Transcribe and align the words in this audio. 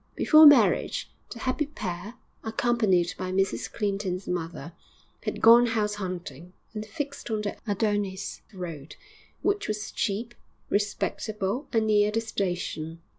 Before 0.15 0.47
marriage, 0.47 1.11
the 1.31 1.37
happy 1.37 1.67
pair, 1.67 2.15
accompanied 2.43 3.13
by 3.19 3.31
Mrs 3.31 3.71
Clinton's 3.71 4.27
mother, 4.27 4.73
had 5.25 5.41
gone 5.43 5.67
house 5.67 5.93
hunting, 5.93 6.53
and 6.73 6.83
fixed 6.83 7.29
on 7.29 7.41
the 7.41 7.55
Adonis 7.67 8.41
Road, 8.51 8.95
which 9.43 9.67
was 9.67 9.91
cheap, 9.91 10.33
respectable 10.71 11.67
and 11.71 11.85
near 11.85 12.09
the 12.09 12.19
station. 12.19 12.99